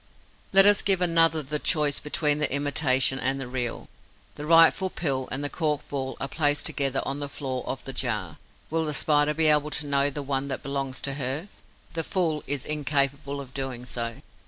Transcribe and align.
Let 0.51 0.65
us 0.65 0.81
give 0.81 0.99
another 0.99 1.43
the 1.43 1.59
choice 1.59 1.99
between 1.99 2.39
the 2.39 2.51
imitation 2.51 3.19
and 3.19 3.39
the 3.39 3.47
real. 3.47 3.87
The 4.33 4.47
rightful 4.47 4.89
pill 4.89 5.29
and 5.31 5.43
the 5.43 5.47
cork 5.49 5.87
ball 5.89 6.17
are 6.19 6.27
placed 6.27 6.65
together 6.65 7.03
on 7.05 7.19
the 7.19 7.29
floor 7.29 7.63
of 7.67 7.83
the 7.83 7.93
jar. 7.93 8.39
Will 8.71 8.83
the 8.85 8.95
Spider 8.95 9.35
be 9.35 9.45
able 9.45 9.69
to 9.69 9.85
know 9.85 10.09
the 10.09 10.23
one 10.23 10.47
that 10.47 10.63
belongs 10.63 11.01
to 11.01 11.13
her? 11.21 11.49
The 11.93 12.03
fool 12.03 12.43
is 12.47 12.65
incapable 12.65 13.39
of 13.39 13.53
doing 13.53 13.85
so. 13.85 14.23